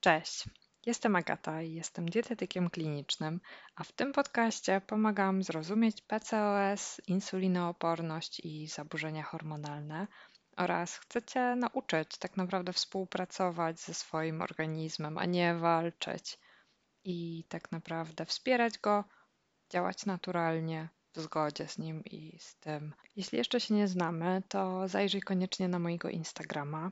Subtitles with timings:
[0.00, 0.44] Cześć,
[0.86, 3.40] jestem Agata i jestem dietetykiem klinicznym,
[3.76, 10.06] a w tym podcaście pomagam zrozumieć PCOS, insulinooporność i zaburzenia hormonalne
[10.56, 16.38] oraz chcę Cię nauczyć tak naprawdę współpracować ze swoim organizmem, a nie walczyć
[17.04, 19.04] i tak naprawdę wspierać go,
[19.70, 22.94] działać naturalnie, w zgodzie z nim i z tym.
[23.16, 26.90] Jeśli jeszcze się nie znamy, to zajrzyj koniecznie na mojego Instagrama.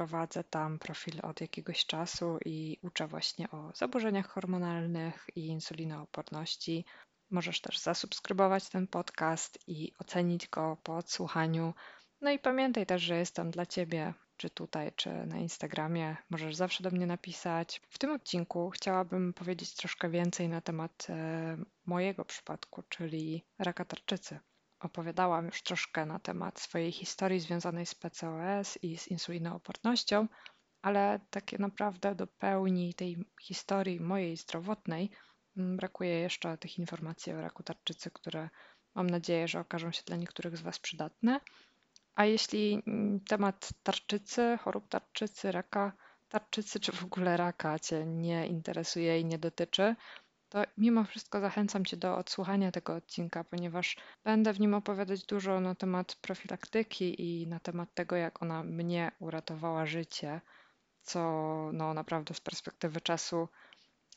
[0.00, 6.84] Prowadzę tam profil od jakiegoś czasu i uczę właśnie o zaburzeniach hormonalnych i insulinooporności.
[7.30, 11.74] Możesz też zasubskrybować ten podcast i ocenić go po odsłuchaniu.
[12.20, 16.16] No i pamiętaj też, że jestem dla Ciebie, czy tutaj, czy na Instagramie.
[16.30, 17.82] Możesz zawsze do mnie napisać.
[17.88, 24.38] W tym odcinku chciałabym powiedzieć troszkę więcej na temat e, mojego przypadku, czyli raka tarczycy.
[24.80, 30.28] Opowiadałam już troszkę na temat swojej historii związanej z PCOS i z insulinoopornością,
[30.82, 35.10] ale takie naprawdę do pełni tej historii mojej zdrowotnej
[35.56, 38.48] mm, brakuje jeszcze tych informacji o raku tarczycy, które
[38.94, 41.40] mam nadzieję, że okażą się dla niektórych z Was przydatne.
[42.14, 45.92] A jeśli mm, temat tarczycy, chorób tarczycy, raka
[46.28, 49.96] tarczycy, czy w ogóle raka Cię nie interesuje i nie dotyczy,
[50.50, 55.60] to mimo wszystko zachęcam Cię do odsłuchania tego odcinka, ponieważ będę w nim opowiadać dużo
[55.60, 60.40] na temat profilaktyki i na temat tego, jak ona mnie uratowała życie,
[61.02, 61.20] co
[61.72, 63.48] no, naprawdę z perspektywy czasu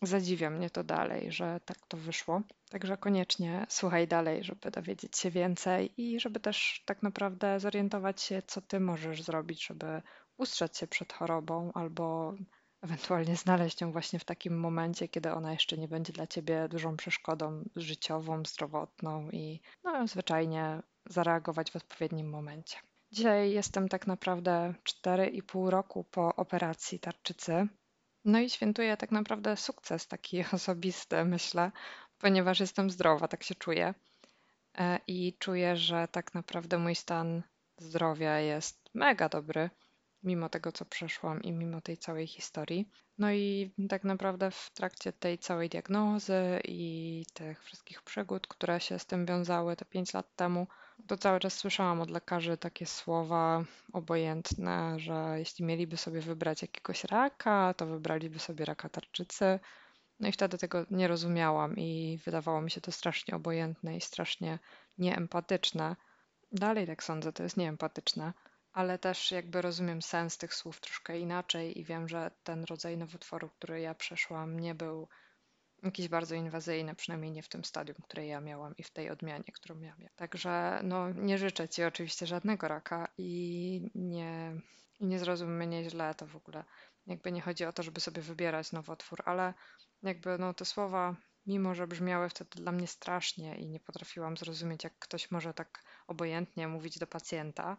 [0.02, 2.42] zadziwia mnie to dalej, że tak to wyszło.
[2.70, 8.42] Także koniecznie słuchaj dalej, żeby dowiedzieć się więcej i żeby też tak naprawdę zorientować się,
[8.48, 10.02] co Ty możesz zrobić, żeby
[10.38, 12.34] ustrzec się przed chorobą albo
[12.84, 16.98] ewentualnie znaleźć ją właśnie w takim momencie, kiedy ona jeszcze nie będzie dla ciebie dużą
[16.98, 22.78] przeszkodą życiową, zdrowotną i no, zwyczajnie zareagować w odpowiednim momencie.
[23.12, 27.68] Dzisiaj jestem tak naprawdę 4,5 roku po operacji tarczycy.
[28.26, 31.72] No i świętuję tak naprawdę sukces taki osobisty, myślę,
[32.18, 33.94] ponieważ jestem zdrowa, tak się czuję.
[34.78, 37.44] E, I czuję, że tak naprawdę mój stan
[37.78, 39.70] zdrowia jest mega dobry
[40.24, 42.90] mimo tego, co przeszłam i mimo tej całej historii.
[43.18, 49.00] No i tak naprawdę w trakcie tej całej diagnozy i tych wszystkich przygód, które się
[49.00, 50.68] z tym wiązały te 5 lat temu,
[51.08, 53.64] to cały czas słyszałam od lekarzy takie słowa
[53.94, 59.60] obojętne, że jeśli mieliby sobie wybrać jakiegoś raka, to wybraliby sobie raka tarczycy.
[60.20, 64.60] No i wtedy tego nie rozumiałam i wydawało mi się to strasznie obojętne i strasznie
[64.98, 65.96] nieempatyczne.
[66.52, 68.34] Dalej tak sądzę, to jest nieempatyczne
[68.74, 73.50] ale też jakby rozumiem sens tych słów troszkę inaczej i wiem, że ten rodzaj nowotworu,
[73.50, 75.08] który ja przeszłam, nie był
[75.84, 79.52] jakiś bardzo inwazyjny, przynajmniej nie w tym stadium, które ja miałam i w tej odmianie,
[79.54, 80.00] którą miałam.
[80.16, 84.62] Także no, nie życzę Ci oczywiście żadnego raka i nie,
[85.00, 86.64] i nie zrozum mnie źle, to w ogóle
[87.08, 89.54] jakby nie chodzi o to, żeby sobie wybierać nowotwór, ale
[90.04, 94.84] jakby no te słowa, mimo że brzmiały wtedy dla mnie strasznie i nie potrafiłam zrozumieć,
[94.84, 97.78] jak ktoś może tak obojętnie mówić do pacjenta,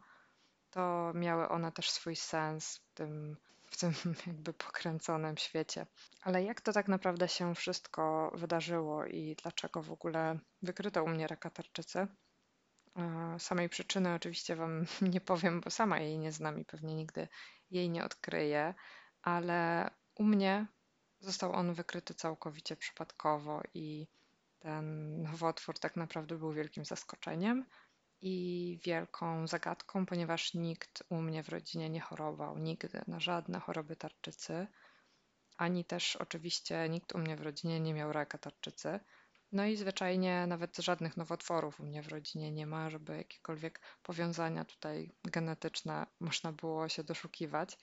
[0.74, 3.36] to miały one też swój sens w tym,
[3.70, 3.92] w tym
[4.26, 5.86] jakby pokręconym świecie.
[6.22, 11.26] Ale jak to tak naprawdę się wszystko wydarzyło i dlaczego w ogóle wykryto u mnie
[11.26, 12.06] raka tarczycy?
[12.96, 17.28] E, samej przyczyny oczywiście Wam nie powiem, bo sama jej nie znam i pewnie nigdy
[17.70, 18.74] jej nie odkryję,
[19.22, 20.66] ale u mnie
[21.20, 24.06] został on wykryty całkowicie przypadkowo i
[24.58, 27.64] ten nowotwór tak naprawdę był wielkim zaskoczeniem
[28.26, 33.96] i wielką zagadką, ponieważ nikt u mnie w rodzinie nie chorował nigdy na żadne choroby
[33.96, 34.66] tarczycy,
[35.56, 39.00] ani też oczywiście nikt u mnie w rodzinie nie miał raka tarczycy.
[39.52, 44.64] No i zwyczajnie nawet żadnych nowotworów u mnie w rodzinie nie ma, żeby jakiekolwiek powiązania
[44.64, 47.78] tutaj genetyczne można było się doszukiwać.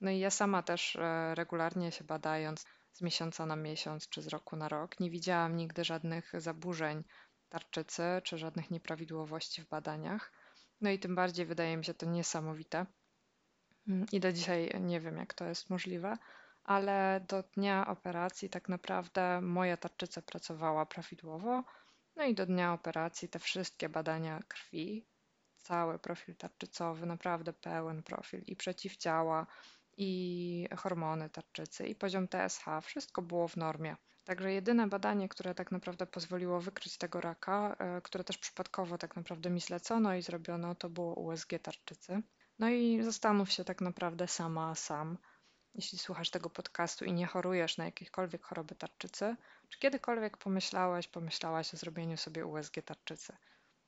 [0.00, 4.28] No i ja sama też e, regularnie się badając z miesiąca na miesiąc czy z
[4.28, 7.04] roku na rok, nie widziałam nigdy żadnych zaburzeń
[7.48, 10.32] tarczycy czy żadnych nieprawidłowości w badaniach.
[10.80, 12.86] No i tym bardziej wydaje mi się to niesamowite.
[13.88, 16.18] Mm, I do dzisiaj nie wiem, jak to jest możliwe,
[16.64, 21.64] ale do dnia operacji tak naprawdę moja tarczyca pracowała prawidłowo.
[22.16, 25.06] No i do dnia operacji te wszystkie badania krwi,
[25.58, 29.46] cały profil tarczycowy, naprawdę pełen profil i przeciwciała,
[29.96, 33.96] i hormony tarczycy, i poziom TSH, wszystko było w normie.
[34.24, 39.16] Także jedyne badanie, które tak naprawdę pozwoliło wykryć tego raka, e, które też przypadkowo tak
[39.16, 42.22] naprawdę mi zlecono i zrobiono, to było USG tarczycy.
[42.58, 45.18] No i zastanów się tak naprawdę sama, sam,
[45.74, 49.36] jeśli słuchasz tego podcastu i nie chorujesz na jakiekolwiek choroby tarczycy,
[49.68, 53.36] czy kiedykolwiek pomyślałeś, pomyślałaś o zrobieniu sobie USG tarczycy?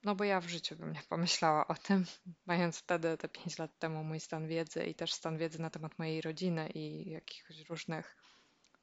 [0.05, 2.05] No bo ja w życiu bym nie pomyślała o tym,
[2.47, 5.99] mając wtedy te 5 lat temu mój stan wiedzy i też stan wiedzy na temat
[5.99, 8.17] mojej rodziny i jakichś różnych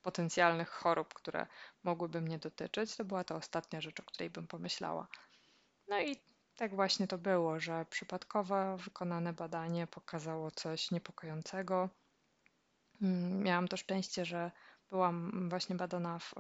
[0.02, 1.48] potencjalnych chorób, które
[1.84, 5.08] mogłyby mnie dotyczyć, to była to ostatnia rzecz, o której bym pomyślała.
[5.88, 6.18] No i
[6.56, 11.90] tak właśnie to było, że przypadkowo wykonane badanie pokazało coś niepokojącego.
[13.02, 14.52] Mm, miałam to szczęście, że
[14.90, 16.34] byłam właśnie badana w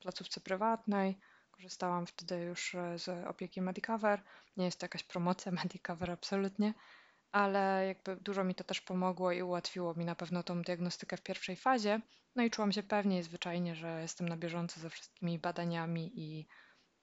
[0.00, 1.18] placówce prywatnej.
[1.62, 4.22] Korzystałam wtedy już e, z opieki Medicover.
[4.56, 6.74] Nie jest to jakaś promocja Medicover absolutnie,
[7.32, 11.22] ale jakby dużo mi to też pomogło i ułatwiło mi na pewno tą diagnostykę w
[11.22, 12.00] pierwszej fazie.
[12.36, 16.48] No i czułam się pewnie zwyczajnie, że jestem na bieżąco ze wszystkimi badaniami i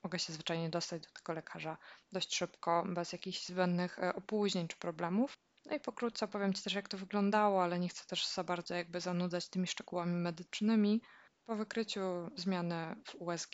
[0.03, 1.77] mogę się zwyczajnie dostać do tego lekarza
[2.11, 5.37] dość szybko, bez jakichś zbędnych e, opóźnień czy problemów.
[5.65, 8.75] No i pokrótce opowiem Ci też, jak to wyglądało, ale nie chcę też za bardzo
[8.75, 11.01] jakby zanudzać tymi szczegółami medycznymi.
[11.45, 12.01] Po wykryciu
[12.35, 13.53] zmiany w USG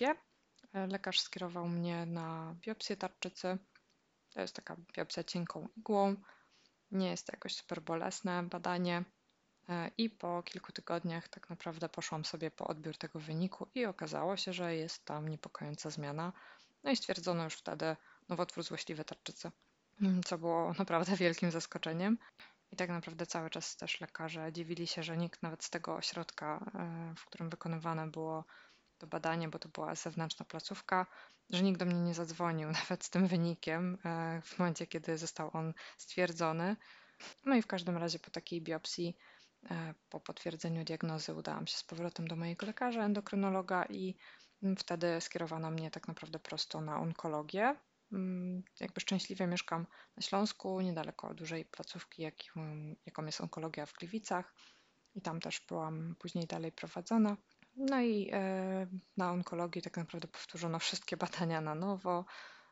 [0.87, 3.57] lekarz skierował mnie na biopsję tarczycy.
[4.29, 6.15] To jest taka biopsja cienką igłą.
[6.91, 9.03] Nie jest to jakoś super bolesne badanie.
[9.69, 14.37] E, I po kilku tygodniach tak naprawdę poszłam sobie po odbiór tego wyniku i okazało
[14.37, 16.33] się, że jest tam niepokojąca zmiana.
[16.83, 17.95] No i stwierdzono już wtedy
[18.29, 19.51] nowotwór złośliwy tarczycy,
[20.25, 22.17] co było naprawdę wielkim zaskoczeniem.
[22.71, 26.71] I tak naprawdę cały czas też lekarze dziwili się, że nikt nawet z tego ośrodka,
[26.75, 28.45] e, w którym wykonywane było
[28.97, 31.05] to badanie, bo to była zewnętrzna placówka,
[31.49, 35.49] że nikt do mnie nie zadzwonił nawet z tym wynikiem e, w momencie, kiedy został
[35.53, 36.75] on stwierdzony.
[37.45, 39.17] No i w każdym razie po takiej biopsji
[39.71, 44.15] E, po potwierdzeniu diagnozy udałam się z powrotem do mojego lekarza, endokrynologa i
[44.63, 47.75] mm, wtedy skierowano mnie tak naprawdę prosto na onkologię.
[48.11, 49.87] Mm, jakby szczęśliwie mieszkam
[50.17, 52.21] na Śląsku, niedaleko dużej placówki,
[53.05, 54.53] jaką jest onkologia w Gliwicach
[55.15, 57.37] i tam też byłam później dalej prowadzona.
[57.75, 58.87] No i e,
[59.17, 62.25] na onkologii tak naprawdę powtórzono wszystkie badania na nowo.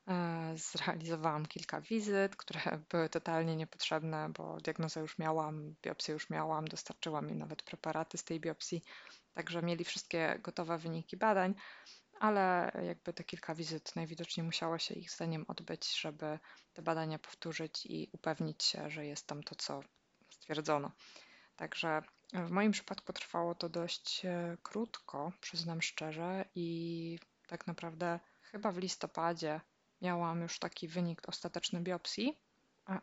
[0.08, 2.62] E, zrealizowałam kilka wizyt, które
[2.92, 8.24] były totalnie niepotrzebne, bo diagnozę już miałam, biopsję już miałam, dostarczyłam im nawet preparaty z
[8.24, 8.84] tej biopsji,
[9.34, 11.56] także mieli wszystkie gotowe wyniki badań,
[12.20, 16.40] ale jakby te kilka wizyt najwidoczniej musiało się ich zdaniem odbyć, żeby
[16.74, 19.82] te badania powtórzyć i upewnić się, że jest tam to, co
[20.30, 20.92] stwierdzono.
[21.56, 22.02] Także
[22.34, 28.78] w moim przypadku trwało to dość e, krótko, przyznam szczerze, i tak naprawdę chyba w
[28.78, 29.62] listopadzie
[30.02, 32.40] miałam już taki wynik ostateczny biopsji,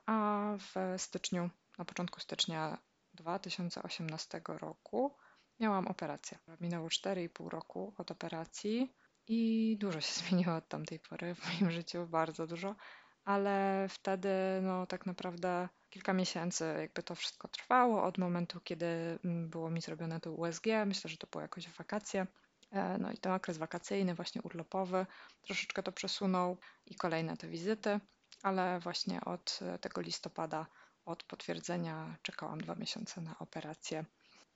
[0.06, 2.78] a w styczniu, na początku stycznia
[3.14, 5.16] 2018 roku
[5.60, 6.38] miałam operację.
[6.60, 8.94] Minęło 4,5 roku od operacji
[9.26, 12.76] i dużo się zmieniło od tamtej pory w moim życiu, bardzo dużo,
[13.24, 14.28] ale wtedy
[14.62, 19.80] no tak naprawdę kilka miesięcy jakby to wszystko trwało od momentu, kiedy mm, było mi
[19.80, 20.66] zrobione to USG.
[20.86, 22.26] Myślę, że to było jakoś wakacje.
[22.70, 25.06] E, no i ten okres wakacyjny, właśnie urlopowy,
[25.42, 26.56] troszeczkę to przesunął
[26.86, 28.00] i kolejne te wizyty,
[28.42, 30.66] ale właśnie od tego listopada,
[31.04, 34.04] od potwierdzenia, czekałam dwa miesiące na operację.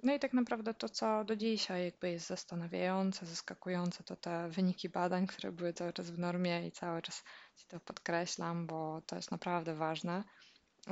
[0.04, 4.88] No i tak naprawdę to, co do dzisiaj jakby jest zastanawiające, zaskakujące, to te wyniki
[4.88, 7.24] badań, które były cały czas w normie i cały czas
[7.56, 10.24] Ci to podkreślam, bo to jest naprawdę ważne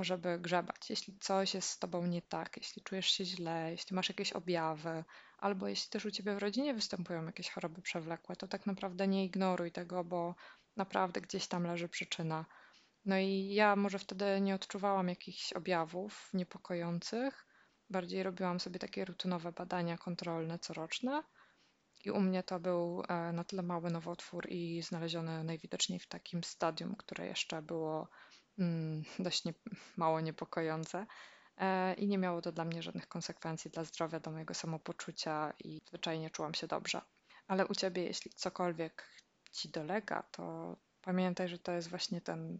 [0.00, 0.90] żeby grzebać.
[0.90, 5.04] Jeśli coś jest z tobą nie tak, jeśli czujesz się źle, jeśli masz jakieś objawy,
[5.38, 9.24] albo jeśli też u ciebie w rodzinie występują jakieś choroby przewlekłe, to tak naprawdę nie
[9.24, 10.34] ignoruj tego, bo
[10.76, 12.46] naprawdę gdzieś tam leży przyczyna.
[13.04, 17.46] No i ja może wtedy nie odczuwałam jakichś objawów niepokojących,
[17.92, 21.22] bardziej robiłam sobie takie rutynowe badania kontrolne coroczne.
[22.04, 26.44] I u mnie to był e, na tyle mały nowotwór i znaleziony najwidoczniej w takim
[26.44, 28.08] stadium, które jeszcze było
[28.58, 29.54] mm, dość nie,
[29.96, 31.06] mało niepokojące.
[31.58, 35.80] E, I nie miało to dla mnie żadnych konsekwencji dla zdrowia, dla mojego samopoczucia i
[35.88, 37.00] zwyczajnie czułam się dobrze.
[37.46, 39.08] Ale u ciebie, jeśli cokolwiek
[39.52, 42.58] ci dolega, to pamiętaj, że to jest właśnie ten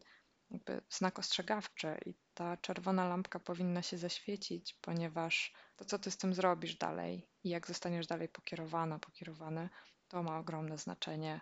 [0.52, 6.16] jakby znak ostrzegawczy i ta czerwona lampka powinna się zaświecić, ponieważ to, co ty z
[6.16, 9.68] tym zrobisz dalej i jak zostaniesz dalej pokierowana, pokierowany,
[10.08, 11.40] to ma ogromne znaczenie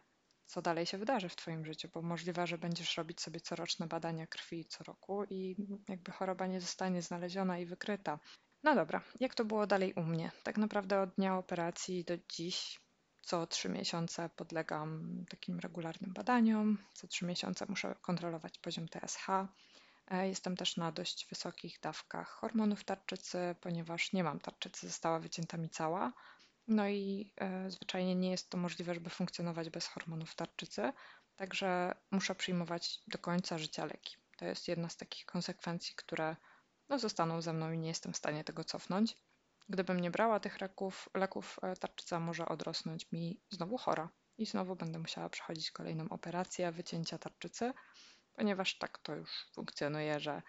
[0.50, 4.26] co dalej się wydarzy w Twoim życiu, bo możliwe, że będziesz robić sobie coroczne badania
[4.26, 5.56] krwi co roku i
[5.88, 8.18] jakby choroba nie zostanie znaleziona i wykryta.
[8.62, 10.30] No dobra, jak to było dalej u mnie?
[10.42, 12.80] Tak naprawdę od dnia operacji do dziś
[13.22, 16.78] co trzy miesiące podlegam takim regularnym badaniom.
[16.94, 19.26] Co trzy miesiące muszę kontrolować poziom TSH.
[20.10, 25.56] E, jestem też na dość wysokich dawkach hormonów tarczycy, ponieważ nie mam tarczycy, została wycięta
[25.56, 26.12] mi cała.
[26.68, 30.92] No i e, zwyczajnie nie jest to możliwe, żeby funkcjonować bez hormonów tarczycy,
[31.36, 34.16] także muszę przyjmować do końca życia leki.
[34.36, 36.36] To jest jedna z takich konsekwencji, które
[36.88, 39.16] no, zostaną ze mną i nie jestem w stanie tego cofnąć.
[39.70, 44.08] Gdybym nie brała tych leków, leków tarczyca może odrosnąć mi znowu chora
[44.38, 47.72] i znowu będę musiała przechodzić kolejną operację wycięcia tarczycy,
[48.32, 50.42] ponieważ tak to już funkcjonuje, że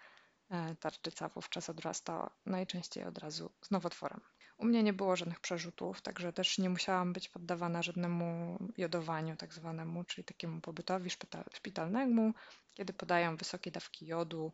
[0.50, 4.20] e, tarczyca wówczas odrasta najczęściej od razu z nowotworem.
[4.58, 9.54] U mnie nie było żadnych przerzutów, także też nie musiałam być poddawana żadnemu jodowaniu, tak
[9.54, 11.10] zwanemu, czyli takiemu pobytowi
[11.54, 12.34] szpitalnemu,
[12.74, 14.52] kiedy podają wysokie dawki jodu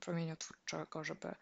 [0.00, 1.34] promieniotwórczego, żeby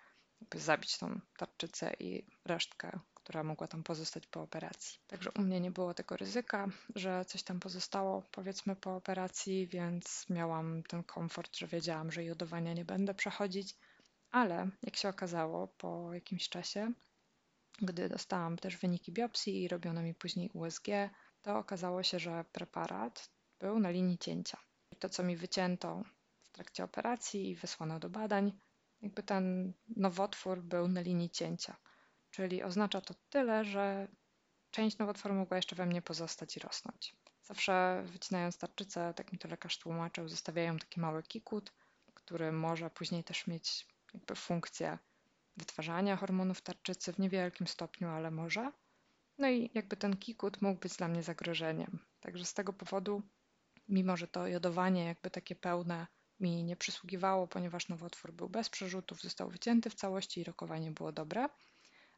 [0.54, 4.98] zabić tą tarczycę i resztkę, która mogła tam pozostać po operacji.
[5.06, 10.26] Także u mnie nie było tego ryzyka, że coś tam pozostało, powiedzmy, po operacji, więc
[10.30, 13.76] miałam ten komfort, że wiedziałam, że jodowania nie będę przechodzić.
[14.30, 16.92] Ale jak się okazało po jakimś czasie,
[17.82, 20.86] gdy dostałam też wyniki biopsji i robiono mi później USG,
[21.42, 24.58] to okazało się, że preparat był na linii cięcia.
[24.92, 26.02] I to, co mi wycięto
[26.42, 28.52] w trakcie operacji i wysłano do badań,
[29.02, 31.76] jakby ten nowotwór był na linii cięcia.
[32.30, 34.08] Czyli oznacza to tyle, że
[34.70, 37.16] część nowotworu mogła jeszcze we mnie pozostać i rosnąć.
[37.42, 41.72] Zawsze wycinając tarczycę, tak mi to lekarz tłumaczył, zostawiają taki mały kikut,
[42.14, 44.98] który może później też mieć jakby funkcję
[45.56, 48.72] wytwarzania hormonów tarczycy w niewielkim stopniu, ale może.
[49.38, 51.98] No i jakby ten kikut mógł być dla mnie zagrożeniem.
[52.20, 53.22] Także z tego powodu,
[53.88, 56.06] mimo że to jodowanie jakby takie pełne
[56.40, 61.12] mi nie przysługiwało, ponieważ nowotwór był bez przerzutów, został wycięty w całości i rokowanie było
[61.12, 61.48] dobre,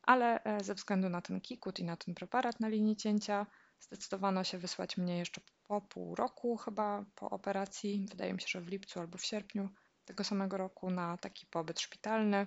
[0.02, 3.46] ale e, ze względu na ten kikut i na ten preparat na linii cięcia
[3.80, 8.60] zdecydowano się wysłać mnie jeszcze po pół roku chyba po operacji, wydaje mi się, że
[8.60, 9.68] w lipcu albo w sierpniu
[10.04, 12.46] tego samego roku na taki pobyt szpitalny,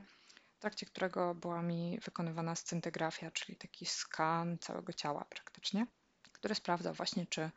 [0.56, 5.88] w trakcie którego była mi wykonywana scyntygrafia, czyli taki skan całego ciała praktycznie,
[6.32, 7.52] który sprawdzał właśnie, czy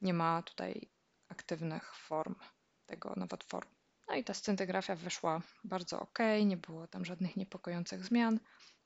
[0.00, 0.90] nie ma tutaj
[1.28, 2.34] aktywnych form
[2.94, 3.68] tego nowotworu.
[4.08, 8.40] No i ta scyntygrafia wyszła bardzo ok, nie było tam żadnych niepokojących zmian.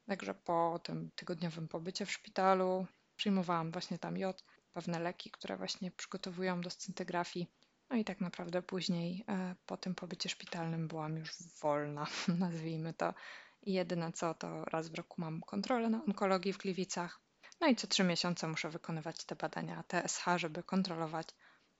[0.06, 2.86] Także po tym tygodniowym pobycie w szpitalu
[3.16, 7.46] przyjmowałam właśnie tam jod, pewne leki, które właśnie przygotowują do scyntygrafii.
[7.90, 11.30] No i tak naprawdę później e, po tym pobycie szpitalnym byłam już
[11.62, 12.06] wolna,
[12.44, 13.14] nazwijmy to.
[13.62, 17.20] I jedyne co, to raz w roku mam kontrolę na onkologii w Gliwicach.
[17.60, 21.28] No i co trzy miesiące muszę wykonywać te badania TSH, żeby kontrolować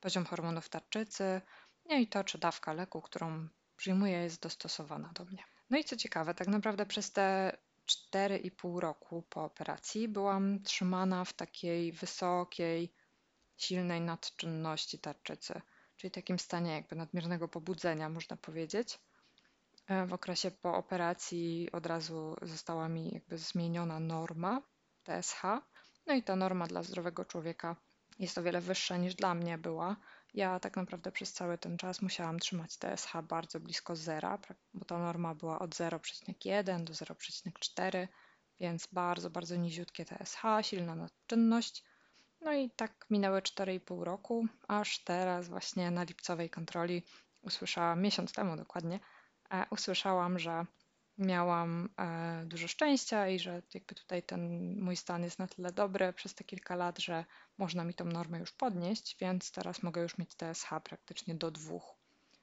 [0.01, 1.41] poziom hormonów tarczycy,
[1.89, 5.45] no i to, czy dawka leku, którą przyjmuję, jest dostosowana do mnie.
[5.71, 11.33] No i co ciekawe, tak naprawdę przez te 4,5 roku po operacji byłam trzymana w
[11.33, 12.93] takiej wysokiej,
[13.57, 15.61] silnej nadczynności tarczycy,
[15.97, 18.99] czyli takim stanie jakby nadmiernego pobudzenia, można powiedzieć.
[19.87, 24.63] E, w okresie po operacji od razu została mi jakby zmieniona norma
[25.05, 25.43] TSH.
[26.07, 27.77] No i ta norma dla zdrowego człowieka
[28.19, 29.97] jest o wiele wyższa niż dla mnie była.
[30.35, 34.39] Ja tak naprawdę przez cały ten czas musiałam trzymać TSH bardzo blisko zera,
[34.75, 38.09] bo ta norma była od 0,1 do 0,4,
[38.61, 41.85] więc bardzo, bardzo niziutkie TSH, silna nadczynność.
[42.41, 47.03] No i tak minęły 4,5 roku, aż teraz właśnie na lipcowej kontroli
[47.43, 49.01] usłyszałam, miesiąc temu dokładnie,
[49.51, 50.67] e, usłyszałam, że
[51.19, 56.13] miałam e, dużo szczęścia i że jakby tutaj ten mój stan jest na tyle dobry
[56.13, 57.25] przez te kilka lat, że
[57.59, 61.95] można mi tą normę już podnieść, więc teraz mogę już mieć TSH praktycznie do dwóch,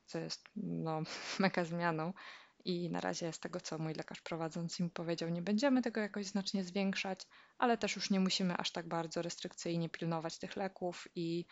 [0.05, 1.01] co jest no,
[1.39, 2.13] mega zmianą.
[2.65, 6.25] I na razie z tego, co mój lekarz prowadzący mi powiedział, nie będziemy tego jakoś
[6.25, 7.27] znacznie zwiększać,
[7.57, 11.45] ale też już nie musimy aż tak bardzo restrykcyjnie pilnować tych leków i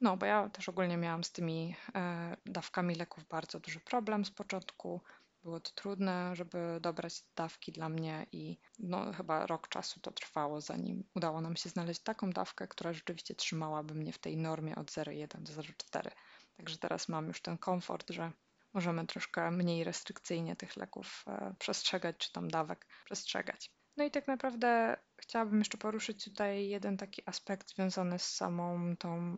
[0.00, 4.30] no, bo ja też ogólnie miałam z tymi e, dawkami leków bardzo duży problem z
[4.30, 5.00] początku.
[5.42, 10.60] Było to trudne, żeby dobrać dawki dla mnie i no, chyba rok czasu to trwało,
[10.60, 14.90] zanim udało nam się znaleźć taką dawkę, która rzeczywiście trzymałaby mnie w tej normie od
[14.90, 16.10] 0,1 do 0,4.
[16.56, 18.32] Także teraz mam już ten komfort, że
[18.72, 23.70] możemy troszkę mniej restrykcyjnie tych leków e, przestrzegać, czy tam dawek przestrzegać.
[23.96, 29.36] No i tak naprawdę chciałabym jeszcze poruszyć tutaj jeden taki aspekt związany z samą tą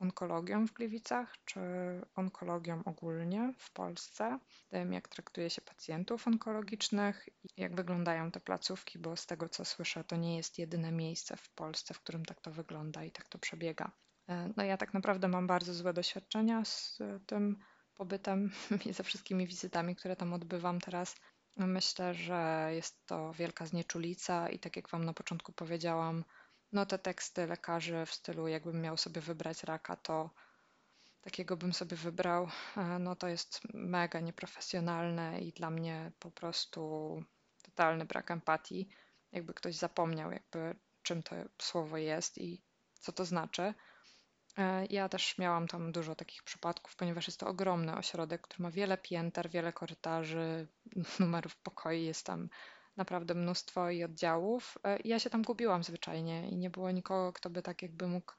[0.00, 1.60] onkologią w Gliwicach, czy
[2.14, 8.98] onkologią ogólnie w Polsce, tym jak traktuje się pacjentów onkologicznych i jak wyglądają te placówki,
[8.98, 12.40] bo z tego co słyszę, to nie jest jedyne miejsce w Polsce, w którym tak
[12.40, 13.90] to wygląda i tak to przebiega.
[14.28, 17.58] E, no ja tak naprawdę mam bardzo złe doświadczenia z tym
[17.94, 18.50] pobytem
[18.86, 21.16] i ze wszystkimi wizytami, które tam odbywam teraz.
[21.56, 26.24] Myślę, że jest to wielka znieczulica i tak jak Wam na początku powiedziałam,
[26.74, 30.30] no te teksty lekarzy w stylu jakbym miał sobie wybrać raka, to
[31.20, 37.22] takiego bym sobie wybrał, e, no to jest mega nieprofesjonalne i dla mnie po prostu
[37.62, 38.88] totalny brak empatii.
[39.32, 42.62] Jakby ktoś zapomniał, jakby czym to słowo jest i
[43.00, 43.74] co to znaczy.
[44.58, 48.70] E, ja też miałam tam dużo takich przypadków, ponieważ jest to ogromny ośrodek, który ma
[48.70, 50.68] wiele pięter, wiele korytarzy,
[51.20, 52.48] numerów pokoi, jest tam
[52.96, 54.78] naprawdę mnóstwo i oddziałów.
[54.84, 58.32] E, ja się tam gubiłam zwyczajnie i nie było nikogo, kto by tak jakby mógł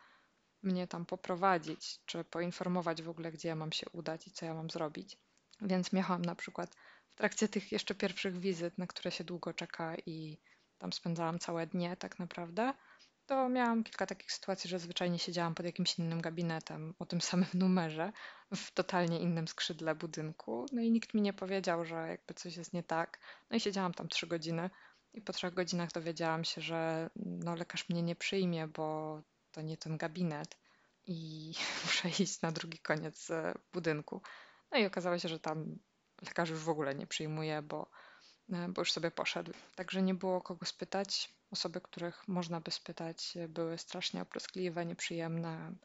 [0.63, 4.53] mnie tam poprowadzić, czy poinformować w ogóle, gdzie ja mam się udać i co ja
[4.53, 5.17] mam zrobić.
[5.61, 6.75] Więc miałam na przykład
[7.09, 10.37] w trakcie tych jeszcze pierwszych wizyt, na które się długo czeka i
[10.77, 12.73] tam spędzałam całe dnie tak naprawdę,
[13.25, 17.49] to miałam kilka takich sytuacji, że zwyczajnie siedziałam pod jakimś innym gabinetem o tym samym
[17.63, 18.11] numerze,
[18.55, 20.65] w totalnie innym skrzydle budynku.
[20.71, 23.19] No i nikt mi nie powiedział, że jakby coś jest nie tak.
[23.49, 24.69] No i siedziałam tam trzy godziny
[25.13, 29.77] i po trzech godzinach dowiedziałam się, że no, lekarz mnie nie przyjmie, bo to nie
[29.77, 30.57] ten gabinet
[31.05, 31.53] i
[31.85, 34.21] muszę iść na drugi koniec e, budynku.
[34.71, 35.79] No i okazało się, że tam
[36.21, 37.89] lekarz już w ogóle nie przyjmuje, bo,
[38.53, 39.51] e, bo już sobie poszedł.
[39.75, 41.34] Także nie było kogo spytać.
[41.51, 45.75] Osoby, których można by spytać, były strasznie opryskliwe, nieprzyjemne.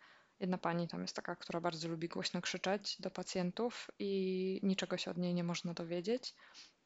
[0.41, 5.11] Jedna pani tam jest taka, która bardzo lubi głośno krzyczeć do pacjentów i niczego się
[5.11, 6.35] od niej nie można dowiedzieć.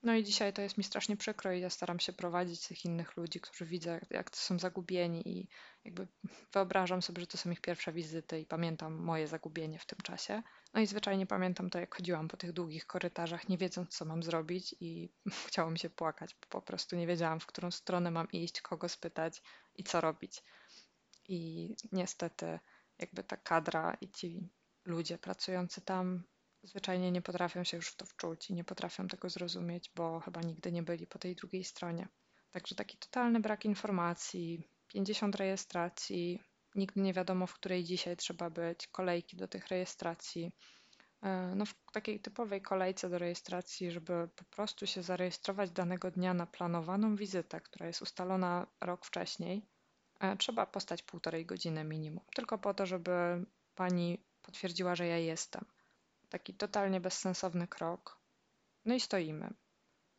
[0.04, 3.16] No i dzisiaj to jest mi strasznie przykro i ja staram się prowadzić tych innych
[3.16, 5.48] ludzi, którzy widzę, jak to są zagubieni i
[5.84, 6.06] jakby
[6.52, 10.42] wyobrażam sobie, że to są ich pierwsze wizyty i pamiętam moje zagubienie w tym czasie.
[10.74, 14.22] No i zwyczajnie pamiętam to, jak chodziłam po tych długich korytarzach, nie wiedząc, co mam
[14.22, 15.12] zrobić i
[15.48, 19.42] chciało mi się płakać, po prostu nie wiedziałam, w którą stronę mam iść, kogo spytać
[19.76, 20.42] i co robić.
[21.28, 22.58] I niestety
[22.98, 24.48] jakby ta kadra i ci
[24.84, 26.24] ludzie pracujący tam
[26.64, 30.40] zwyczajnie nie potrafią się już w to wczuć i nie potrafią tego zrozumieć, bo chyba
[30.40, 32.08] nigdy nie byli po tej drugiej stronie.
[32.50, 36.42] Także taki totalny brak informacji, 50 rejestracji,
[36.74, 40.52] nigdy nie wiadomo, w której dzisiaj trzeba być, kolejki do tych rejestracji.
[41.22, 46.34] E, no, w takiej typowej kolejce do rejestracji, żeby po prostu się zarejestrować danego dnia
[46.34, 49.66] na planowaną wizytę, która jest ustalona rok wcześniej,
[50.20, 53.44] e, trzeba postać półtorej godziny minimum, tylko po to, żeby
[53.74, 55.64] pani potwierdziła, że ja jestem.
[56.34, 58.20] Taki totalnie bezsensowny krok.
[58.84, 59.54] No i stoimy.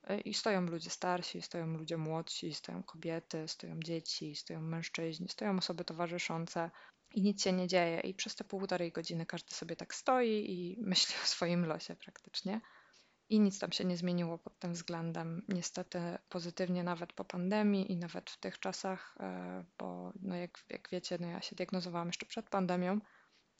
[0.03, 5.57] E, I stoją ludzie starsi, stoją ludzie młodsi, stoją kobiety, stoją dzieci, stoją mężczyźni, stoją
[5.57, 6.71] osoby towarzyszące
[7.13, 7.99] i nic się nie dzieje.
[7.99, 12.61] I przez te półtorej godziny każdy sobie tak stoi i myśli o swoim losie praktycznie.
[13.29, 15.45] I nic tam się nie zmieniło pod tym względem.
[15.47, 20.89] Niestety pozytywnie nawet po pandemii i nawet w tych czasach, e, bo no jak, jak
[20.89, 22.99] wiecie, no ja się diagnozowałam jeszcze przed pandemią,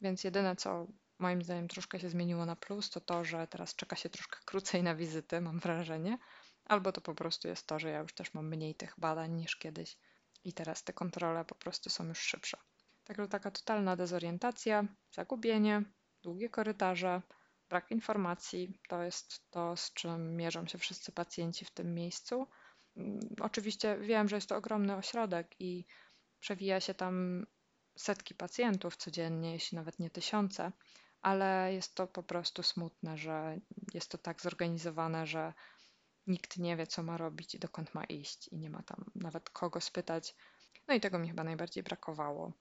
[0.00, 0.86] więc jedyne co
[1.18, 4.82] moim zdaniem troszkę się zmieniło na plus, to to, że teraz czeka się troszkę krócej
[4.82, 6.18] na wizyty, mam wrażenie,
[6.64, 9.56] albo to po prostu jest to, że ja już też mam mniej tych badań niż
[9.56, 9.96] kiedyś
[10.44, 12.58] i teraz te kontrole po prostu są już szybsze.
[13.04, 15.82] Także taka totalna dezorientacja, zagubienie,
[16.22, 17.22] długie korytarze,
[17.68, 22.46] brak informacji to jest to, z czym mierzą się wszyscy pacjenci w tym miejscu.
[22.96, 25.86] Mm, oczywiście wiem, że jest to ogromny ośrodek i
[26.40, 27.46] przewija się tam
[27.96, 30.72] setki pacjentów codziennie, jeśli nawet nie tysiące,
[31.26, 33.58] ale jest to po prostu smutne, że
[33.94, 35.52] jest to tak zorganizowane, że
[36.26, 39.50] nikt nie wie, co ma robić i dokąd ma iść, i nie ma tam nawet
[39.50, 40.34] kogo spytać.
[40.88, 42.52] No i tego mi chyba najbardziej brakowało.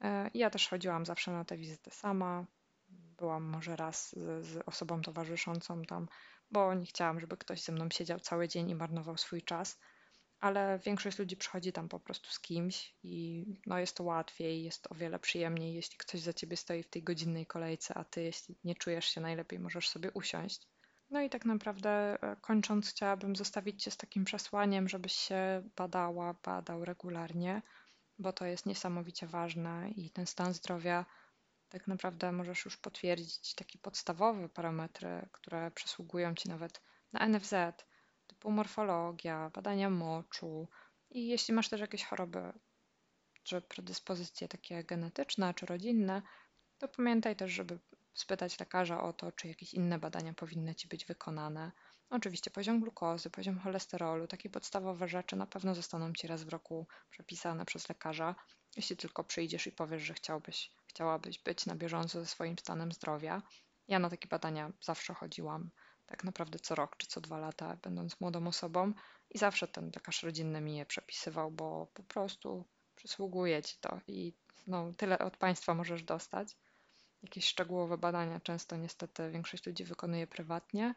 [0.00, 2.46] E, ja też chodziłam zawsze na te wizyty sama.
[2.88, 6.08] Byłam może raz z, z osobą towarzyszącą tam,
[6.50, 9.78] bo nie chciałam, żeby ktoś ze mną siedział cały dzień i marnował swój czas
[10.44, 14.92] ale większość ludzi przychodzi tam po prostu z kimś i no jest to łatwiej, jest
[14.92, 18.56] o wiele przyjemniej, jeśli ktoś za ciebie stoi w tej godzinnej kolejce, a ty, jeśli
[18.64, 20.68] nie czujesz się najlepiej, możesz sobie usiąść.
[21.10, 21.90] No i tak naprawdę
[22.22, 27.62] e, kończąc, chciałabym zostawić Cię z takim przesłaniem, żebyś się badała, badał regularnie,
[28.18, 31.06] bo to jest niesamowicie ważne i ten stan zdrowia
[31.68, 37.54] tak naprawdę możesz już potwierdzić takie podstawowe parametry, które przysługują Ci nawet na NFZ
[38.26, 40.68] typu morfologia, badania moczu
[41.10, 42.52] i jeśli masz też jakieś choroby
[43.42, 46.22] czy predyspozycje takie genetyczne czy rodzinne,
[46.78, 47.78] to pamiętaj też, żeby
[48.14, 51.72] spytać lekarza o to, czy jakieś inne badania powinny ci być wykonane.
[52.10, 56.86] Oczywiście poziom glukozy, poziom cholesterolu, takie podstawowe rzeczy na pewno zostaną ci raz w roku
[57.10, 58.34] przepisane przez lekarza,
[58.76, 63.42] jeśli tylko przyjdziesz i powiesz, że chciałbyś, chciałabyś być na bieżąco ze swoim stanem zdrowia.
[63.88, 65.70] Ja na takie badania zawsze chodziłam
[66.06, 68.92] tak naprawdę co rok czy co dwa lata, będąc młodą osobą,
[69.30, 72.64] i zawsze ten lekarz rodzinny mi je przepisywał, bo po prostu
[72.96, 74.32] przysługuje ci to i
[74.66, 76.56] no, tyle od państwa możesz dostać.
[77.22, 80.94] Jakieś szczegółowe badania często niestety większość ludzi wykonuje prywatnie.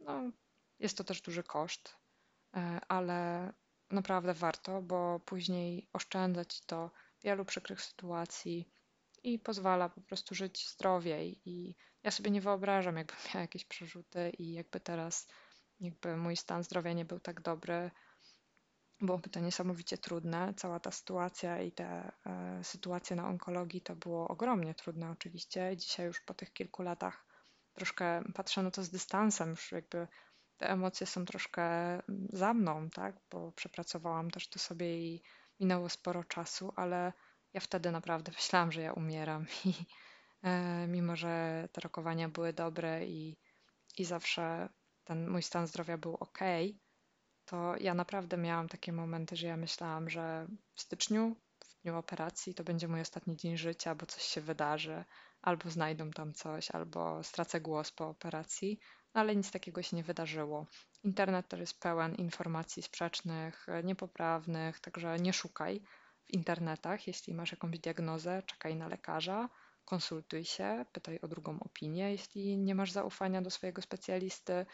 [0.00, 0.30] No,
[0.78, 1.96] jest to też duży koszt,
[2.56, 3.52] e, ale
[3.90, 6.90] naprawdę warto, bo później oszczędza ci to
[7.24, 8.68] wielu przykrych sytuacji
[9.22, 14.30] i pozwala po prostu żyć zdrowiej i ja sobie nie wyobrażam, jakbym miała jakieś przerzuty
[14.38, 15.28] i jakby teraz
[15.80, 17.90] jakby mój stan zdrowia nie był tak dobry,
[19.00, 20.54] byłoby to niesamowicie trudne.
[20.56, 25.76] Cała ta sytuacja i te e, sytuacje na onkologii to było ogromnie trudne oczywiście.
[25.76, 27.26] Dzisiaj już po tych kilku latach
[27.72, 30.08] troszkę patrzę na to z dystansem, już jakby
[30.56, 35.22] te emocje są troszkę mm, za mną, tak, bo przepracowałam też to sobie i
[35.60, 37.12] minęło sporo czasu, ale
[37.54, 39.74] ja wtedy naprawdę myślałam, że ja umieram i
[40.42, 43.36] E, mimo że te rokowania były dobre i,
[43.98, 44.68] i zawsze
[45.04, 46.38] ten mój stan zdrowia był ok,
[47.44, 52.54] to ja naprawdę miałam takie momenty, że ja myślałam, że w styczniu, w dniu operacji,
[52.54, 55.04] to będzie mój ostatni dzień życia, bo coś się wydarzy,
[55.42, 58.78] albo znajdą tam coś, albo stracę głos po operacji,
[59.12, 60.66] ale nic takiego się nie wydarzyło.
[61.04, 65.82] Internet też jest pełen informacji sprzecznych, niepoprawnych, także nie szukaj
[66.32, 67.06] internetach.
[67.06, 69.48] Jeśli masz jakąś diagnozę, czekaj na lekarza,
[69.84, 74.66] konsultuj się, pytaj o drugą opinię, jeśli nie masz zaufania do swojego specjalisty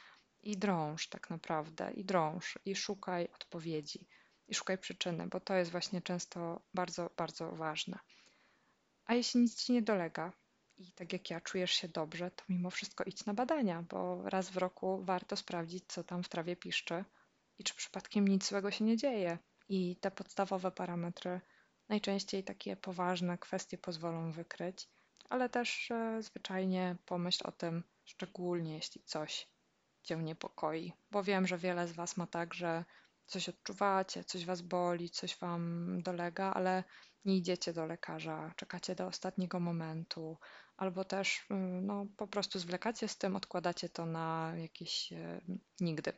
[0.43, 4.09] i drąż tak naprawdę, i drąż, i szukaj odpowiedzi,
[4.49, 7.99] i szukaj przyczyny, bo to jest właśnie często bardzo, bardzo ważne.
[9.05, 10.33] A jeśli nic ci nie dolega
[10.79, 14.51] i tak jak ja czujesz się dobrze, to mimo wszystko idź na badania, bo raz
[14.51, 17.05] w roku warto sprawdzić, co tam w trawie piszczy
[17.59, 19.39] i czy przypadkiem nic złego się nie dzieje.
[19.69, 21.41] I te podstawowe parametry,
[21.89, 24.89] najczęściej takie poważne kwestie pozwolą wykryć,
[25.29, 29.49] ale też e, zwyczajnie pomyśl o tym, szczególnie jeśli coś
[30.03, 32.85] cię niepokoi, bo wiem, że wiele z Was ma tak, że
[33.27, 36.85] coś odczuwacie, coś Was boli, coś Wam dolega, ale
[37.25, 40.39] nie idziecie do lekarza, czekacie do ostatniego momentu,
[40.77, 45.41] albo też mm, no, po prostu zwlekacie z tym, odkładacie to na jakieś e,
[45.81, 46.13] nigdy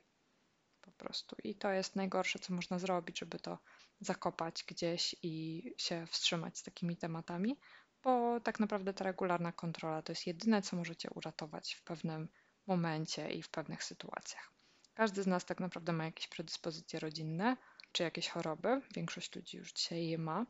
[1.00, 1.36] prostu.
[1.44, 3.58] I to jest najgorsze, co można zrobić, żeby to
[4.00, 7.58] zakopać gdzieś i się wstrzymać z takimi tematami,
[8.02, 12.28] bo tak naprawdę ta regularna kontrola to jest jedyne, co możecie uratować w pewnym
[12.66, 14.52] momencie i w pewnych sytuacjach.
[14.94, 17.56] Każdy z nas tak naprawdę ma jakieś predyspozycje rodzinne
[17.92, 18.80] czy jakieś choroby.
[18.94, 20.46] Większość ludzi już dzisiaj je ma,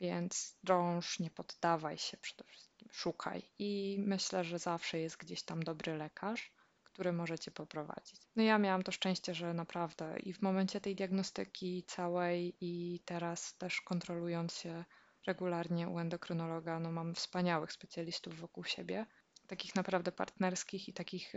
[0.00, 3.50] więc drąż, nie poddawaj się przede wszystkim, szukaj.
[3.58, 6.52] I myślę, że zawsze jest gdzieś tam dobry lekarz,
[6.94, 8.20] który możecie poprowadzić.
[8.36, 13.56] No ja miałam to szczęście, że naprawdę i w momencie tej diagnostyki całej i teraz
[13.58, 14.84] też kontrolując się
[15.26, 19.06] regularnie u endokrynologa, no mam wspaniałych specjalistów wokół siebie,
[19.46, 21.32] takich naprawdę partnerskich i takich,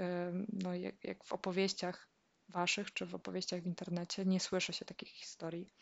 [0.53, 2.09] no jak, jak w opowieściach
[2.49, 5.73] waszych czy w opowieściach w internecie, nie słyszy się takich historii.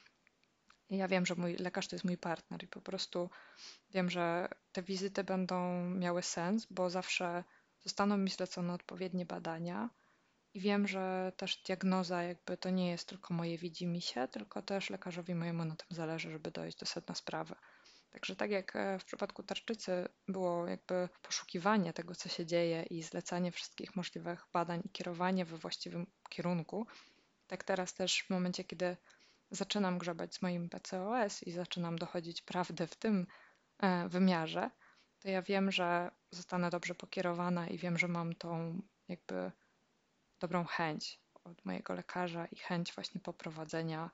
[0.89, 3.29] Ja wiem, że mój lekarz to jest mój partner i po prostu
[3.89, 7.43] wiem, że te wizyty będą miały sens, bo zawsze
[7.85, 9.89] zostaną mi zlecone odpowiednie badania
[10.53, 15.35] i wiem, że też diagnoza jakby to nie jest tylko moje widzimisię, tylko też lekarzowi
[15.35, 17.55] mojemu na tym zależy, żeby dojść do sedna sprawy.
[18.11, 23.03] Także tak jak e, w przypadku tarczycy było jakby poszukiwanie tego, co się dzieje i
[23.03, 26.87] zlecanie wszystkich możliwych badań i kierowanie we właściwym kierunku,
[27.47, 28.97] tak teraz też w momencie, kiedy
[29.51, 33.27] zaczynam grzebać z moim PCOS i zaczynam dochodzić prawdy w tym
[33.79, 34.69] e, wymiarze,
[35.25, 39.51] to ja wiem, że zostanę dobrze pokierowana i wiem, że mam tą jakby
[40.39, 44.09] dobrą chęć od mojego lekarza i chęć właśnie poprowadzenia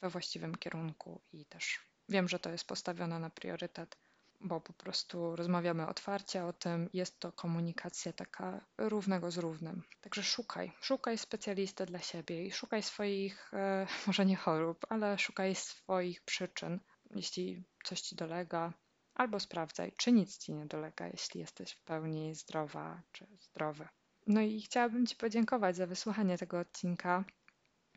[0.00, 3.98] we właściwym kierunku i też Wiem, że to jest postawione na priorytet,
[4.40, 9.82] bo po prostu rozmawiamy otwarcie o tym, jest to komunikacja taka równego z równym.
[10.00, 15.54] Także szukaj, szukaj specjalisty dla siebie i szukaj swoich, e, może nie chorób, ale szukaj
[15.54, 18.72] swoich przyczyn, jeśli coś ci dolega,
[19.18, 23.88] albo sprawdzaj, czy nic ci nie dolega, jeśli jesteś w pełni zdrowa czy zdrowy.
[24.26, 27.24] No i chciałabym Ci podziękować za wysłuchanie tego odcinka.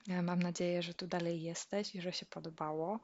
[0.09, 2.99] E, mam nadzieję, że tu dalej jesteś i że się podobało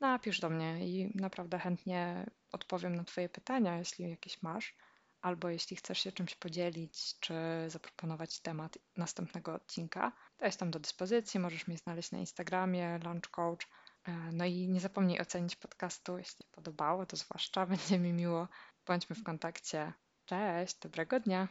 [0.00, 4.76] napisz do mnie i naprawdę chętnie odpowiem na Twoje pytania, jeśli jakieś masz,
[5.20, 7.34] albo jeśli chcesz się czymś podzielić, czy
[7.66, 11.40] zaproponować temat następnego odcinka, to jestem do dyspozycji.
[11.40, 13.68] Możesz mnie znaleźć na Instagramie, Launch Coach.
[14.08, 18.48] E, no i nie zapomnij ocenić podcastu, jeśli podobało, to zwłaszcza będzie mi miło.
[18.86, 19.92] Bądźmy w kontakcie.
[20.24, 21.48] Cześć, dobrego dnia.